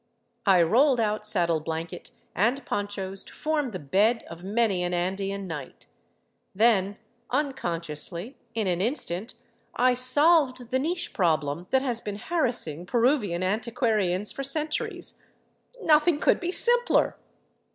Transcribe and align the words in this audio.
I 0.47 0.63
rolled 0.63 0.99
out 0.99 1.27
saddle 1.27 1.59
blanket 1.59 2.09
and 2.33 2.65
ponchos 2.65 3.23
to 3.25 3.33
form 3.35 3.67
the" 3.67 3.77
bed" 3.97 4.23
of 4.31 4.43
many 4.43 4.81
an 4.81 4.95
Andean 4.95 5.45
night; 5.45 5.85
then 6.55 6.97
unconsciously, 7.29 8.35
in 8.55 8.65
an 8.65 8.81
instant, 8.81 9.35
I 9.75 9.93
solved 9.93 10.71
the 10.71 10.79
niche 10.79 11.13
problem 11.13 11.67
that 11.69 11.83
has 11.83 12.01
been 12.01 12.17
harassing 12.17 12.87
Peruvian 12.87 13.43
antiquarians 13.43 14.31
for 14.31 14.43
centuries. 14.43 15.21
Nothing 15.83 16.17
could 16.17 16.39
be 16.39 16.51
simpler! 16.51 17.15